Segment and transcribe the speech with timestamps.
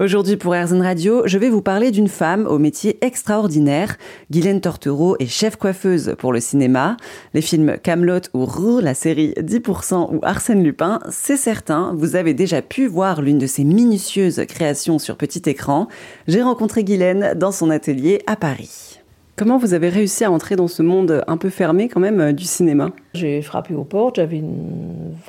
[0.00, 3.98] Aujourd'hui pour RZN Radio, je vais vous parler d'une femme au métier extraordinaire.
[4.30, 6.96] Guylaine Tortereau est chef coiffeuse pour le cinéma.
[7.34, 12.32] Les films Camelot ou Roux, la série 10% ou Arsène Lupin, c'est certain, vous avez
[12.32, 15.86] déjà pu voir l'une de ses minutieuses créations sur petit écran.
[16.26, 19.00] J'ai rencontré Guylaine dans son atelier à Paris.
[19.36, 22.32] Comment vous avez réussi à entrer dans ce monde un peu fermé quand même euh,
[22.32, 22.88] du cinéma?
[23.12, 24.42] J'ai frappé aux portes, j'avais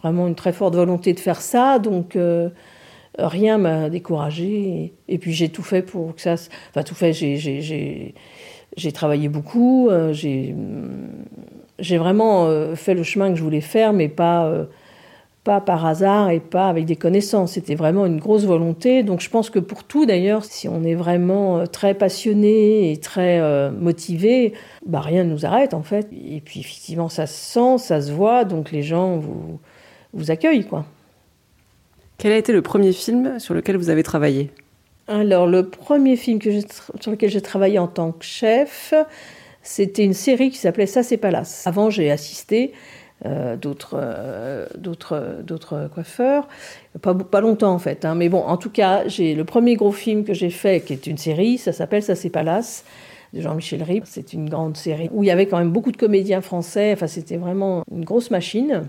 [0.02, 2.16] vraiment une très forte volonté de faire ça, donc...
[2.16, 2.48] Euh,
[3.18, 4.93] rien m'a découragé.
[5.07, 6.36] Et, puis j'ai tout fait pour que ça.
[6.70, 9.89] Enfin, tout fait, j'ai travaillé beaucoup.
[9.89, 14.65] Euh, j'ai vraiment euh, fait le chemin que je voulais faire, mais pas, euh,
[15.43, 17.54] pas par hasard et pas avec des connaissances.
[17.54, 19.04] C'était vraiment une grosse volonté.
[19.04, 23.71] Donc je pense que pour tout, d'ailleurs, si on est vraiment très passionné et très
[23.71, 24.54] motivé,
[24.86, 26.07] bah, rien ne nous arrête en fait.
[26.12, 29.59] Et puis effectivement, ça se sent, ça se voit, donc les gens vous,
[30.14, 30.86] vous accueillent, quoi.
[32.22, 34.52] Quel a été le premier film sur lequel vous avez travaillé?
[35.08, 36.39] Alors, le premier film
[37.00, 38.94] sur lequel j'ai travaillé en tant que chef,
[39.64, 41.66] c'était une série qui s'appelait Ça c'est Palace.
[41.66, 42.73] Avant, j'ai assisté
[43.26, 46.48] euh, d'autres, euh, d'autres, coiffeurs,
[47.02, 48.06] pas, pas longtemps en fait.
[48.06, 48.14] Hein.
[48.14, 51.08] mais bon, en tout cas, j'ai le premier gros film que j'ai fait, qui est
[51.08, 52.86] une série, ça s'appelle Ça c'est Palace
[53.34, 54.06] de Jean-Michel Ribes.
[54.06, 56.92] C'est une grande série où il y avait quand même beaucoup de comédiens français.
[56.94, 58.84] Enfin, c'était vraiment une grosse machine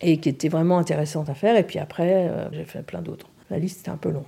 [0.00, 1.56] et qui était vraiment intéressante à faire.
[1.56, 3.26] Et puis après, euh, j'ai fait plein d'autres.
[3.50, 4.24] La liste était un peu longue.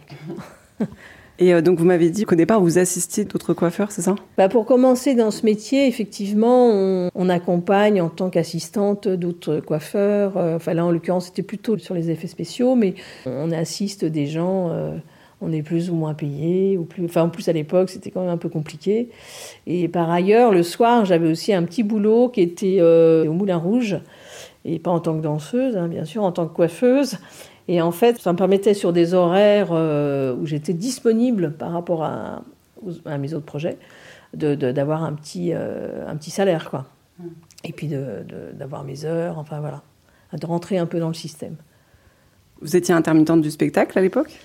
[1.38, 4.14] Et euh, donc vous m'avez dit qu'au départ vous assistiez d'autres coiffeurs, c'est ça?
[4.36, 6.68] Bah Pour commencer dans ce métier, effectivement,
[7.14, 10.36] on, accompagne en tant qu'assistante d'autres coiffeurs.
[10.36, 14.26] Euh, enfin là, en l'occurrence, c'était plutôt sur les effets spéciaux, mais on assiste des
[14.26, 14.70] gens.
[15.40, 17.04] On est plus ou moins payé, ou plus.
[17.04, 19.08] Enfin, en plus à l'époque, c'était quand même un peu compliqué.
[19.66, 23.98] Et par ailleurs, le soir, j'avais aussi un petit boulot qui était au Moulin Rouge
[24.64, 27.18] et pas en tant que danseuse, hein, bien sûr, en tant que coiffeuse.
[27.68, 32.02] Et en fait, ça me permettait sur des horaires euh, où j'étais disponible par rapport
[32.02, 32.42] à,
[33.04, 33.78] à, mes autres projets,
[34.34, 36.86] d'avoir de, un, petit, euh, un petit salaire, quoi.
[37.18, 37.28] Hmm.
[37.64, 37.90] Et puis
[38.54, 39.82] d'avoir mes heures, enfin voilà,
[40.32, 41.56] de rentrer un peu dans le système.
[42.62, 44.40] Vous étiez intermittente du spectacle à l'époque?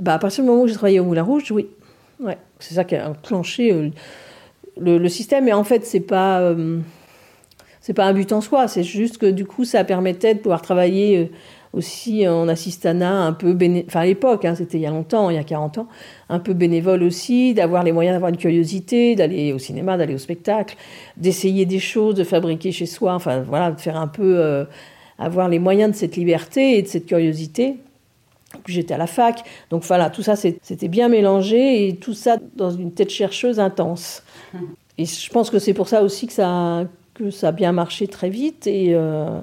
[0.00, 1.66] Bah, À partir du moment où j'ai travaillé au Moulin Rouge, oui.
[2.20, 2.38] Ouais.
[2.58, 3.90] C'est ça qui a enclenché euh,
[4.80, 5.48] le, système.
[5.48, 6.54] Et en fait, c'est pas
[7.82, 10.62] c'est pas un but en soi, c'est juste que du coup, ça permettait de pouvoir
[10.62, 11.26] travailler euh,
[11.72, 15.30] aussi en assistana un peu bénévole, enfin à l'époque, hein, c'était il y a longtemps,
[15.30, 15.88] il y a 40 ans,
[16.28, 20.18] un peu bénévole aussi, d'avoir les moyens d'avoir une curiosité, d'aller au cinéma, d'aller au
[20.18, 20.76] spectacle,
[21.16, 24.64] d'essayer des choses, de fabriquer chez soi, enfin voilà, de faire un peu, euh,
[25.18, 27.78] avoir les moyens de cette liberté et de cette curiosité.
[28.64, 32.36] Puis j'étais à la fac, donc voilà, tout ça c'était bien mélangé et tout ça
[32.56, 34.22] dans une tête chercheuse intense.
[34.98, 38.06] Et je pense que c'est pour ça aussi que ça, que ça a bien marché
[38.06, 38.66] très vite.
[38.66, 39.40] Et, euh,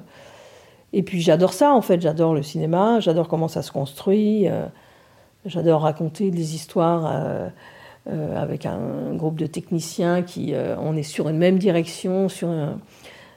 [0.92, 2.00] et puis j'adore ça, en fait.
[2.00, 4.48] J'adore le cinéma, j'adore comment ça se construit.
[4.48, 4.66] Euh,
[5.44, 7.10] j'adore raconter des histoires
[8.08, 12.48] euh, avec un, groupe de techniciens qui, on est sur une même direction, sur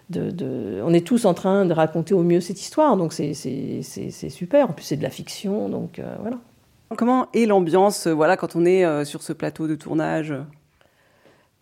[0.09, 2.97] de, de, on est tous en train de raconter au mieux cette histoire.
[2.97, 4.69] Donc c'est super.
[4.69, 5.69] En plus, c'est de la fiction.
[5.69, 6.37] Donc voilà.
[6.97, 10.33] Comment est l'ambiance voilà, quand on est sur ce plateau de tournage?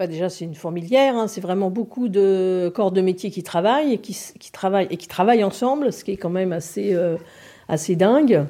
[0.01, 1.15] Bah, déjà, c'est une fourmilière.
[1.15, 1.27] Hein.
[1.27, 4.17] c'est vraiment beaucoup de corps de métier qui travaillent et qui,
[4.51, 7.17] travaillent et qui travaillent ensemble, ce qui est quand même assez, euh,
[7.69, 8.47] assez dingue.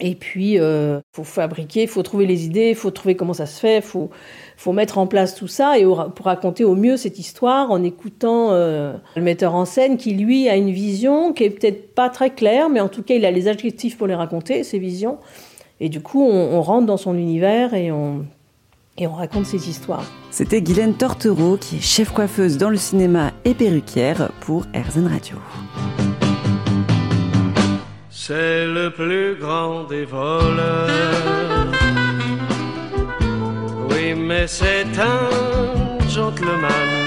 [0.00, 3.32] Et puis, il euh, faut fabriquer, il faut trouver les idées, il faut trouver comment
[3.32, 6.96] ça se fait, il faut, mettre en place tout ça et pour raconter au mieux
[6.96, 11.44] cette histoire en écoutant euh, le metteur en scène qui, lui, a une vision qui
[11.44, 14.16] est peut-être pas très claire, mais en tout cas, il a les adjectifs pour les
[14.16, 15.18] raconter, ces visions.
[15.78, 18.24] Et du coup, on rentre dans son univers et on,
[18.98, 20.04] et on raconte ses histoires.
[20.30, 25.36] C'était Guylaine Tortereau qui est chef coiffeuse dans le cinéma et perruquière pour RZN Radio.
[28.26, 31.66] C'est le plus grand des voleurs.
[33.90, 37.03] Oui, mais c'est un gentleman